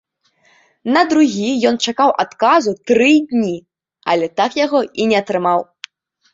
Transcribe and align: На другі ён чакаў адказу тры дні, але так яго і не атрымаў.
На 0.95 1.03
другі 1.11 1.49
ён 1.73 1.77
чакаў 1.91 2.09
адказу 2.25 2.71
тры 2.93 3.11
дні, 3.35 3.55
але 4.15 4.33
так 4.43 4.51
яго 4.65 4.85
і 5.03 5.11
не 5.15 5.25
атрымаў. 5.25 5.59